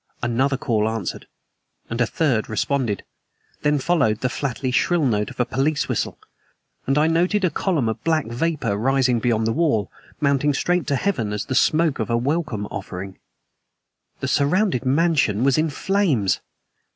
[0.23, 1.27] Another call answered,
[1.87, 3.03] and a third responded.
[3.61, 6.17] Then followed the flatly shrill note of a police whistle,
[6.87, 10.95] and I noted a column of black vapor rising beyond the wall, mounting straight to
[10.95, 13.19] heaven as the smoke of a welcome offering.
[14.21, 16.39] The surrounded mansion was in flames!